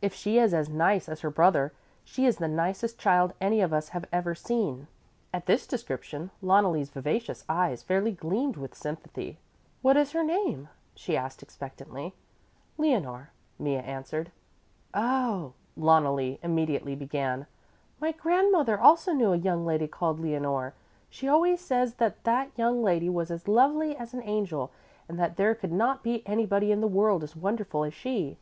If 0.00 0.14
she 0.14 0.38
is 0.38 0.54
as 0.54 0.68
nice 0.68 1.08
as 1.08 1.22
her 1.22 1.30
brother, 1.32 1.72
she 2.04 2.26
is 2.26 2.36
the 2.36 2.46
nicest 2.46 2.96
child 2.96 3.32
any 3.40 3.60
of 3.60 3.72
us 3.72 3.88
have 3.88 4.04
ever 4.12 4.32
seen." 4.32 4.86
At 5.32 5.46
this 5.46 5.66
description 5.66 6.30
Loneli's 6.40 6.90
vivacious 6.90 7.44
eyes 7.48 7.82
fairly 7.82 8.12
gleamed 8.12 8.56
with 8.56 8.76
sympathy. 8.76 9.40
"What 9.82 9.96
is 9.96 10.12
her 10.12 10.22
name," 10.22 10.68
she 10.94 11.16
asked 11.16 11.42
expectantly. 11.42 12.14
"Leonore," 12.78 13.30
Mea 13.58 13.78
answered. 13.80 14.30
"Oh," 14.94 15.54
Loneli 15.76 16.38
immediately 16.40 16.94
began, 16.94 17.48
"my 17.98 18.12
grandmother 18.12 18.78
also 18.78 19.12
knew 19.12 19.32
a 19.32 19.36
young 19.36 19.66
lady 19.66 19.88
called 19.88 20.20
Leonore. 20.20 20.74
She 21.10 21.26
always 21.26 21.60
says 21.60 21.94
that 21.94 22.22
that 22.22 22.52
young 22.56 22.80
lady 22.84 23.08
was 23.08 23.28
as 23.28 23.48
lovely 23.48 23.96
as 23.96 24.14
an 24.14 24.22
angel 24.22 24.70
and 25.08 25.18
that 25.18 25.34
there 25.36 25.52
could 25.56 25.72
not 25.72 26.04
be 26.04 26.24
anybody 26.28 26.70
in 26.70 26.80
the 26.80 26.86
world 26.86 27.24
as 27.24 27.34
wonderful 27.34 27.82
as 27.82 27.92
she." 27.92 28.38